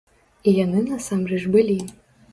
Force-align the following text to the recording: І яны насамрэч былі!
І 0.51 0.53
яны 0.65 0.81
насамрэч 0.87 1.41
былі! 1.57 1.77